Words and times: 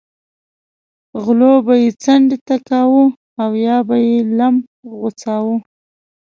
غلو 1.23 1.53
به 1.65 1.73
یې 1.81 1.89
څنډې 2.03 2.37
ته 2.47 2.55
کاوه 2.69 3.05
او 3.41 3.49
یا 3.65 3.77
به 3.87 3.95
یې 4.07 4.17
لم 4.37 4.55
غوڅاوه. 4.97 5.57